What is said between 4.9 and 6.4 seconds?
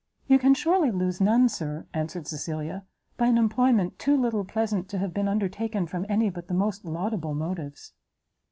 have been undertaken from any